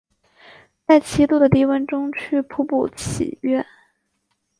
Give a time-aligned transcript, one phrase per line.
[0.87, 3.63] 在七度的低温中去瀑布祈愿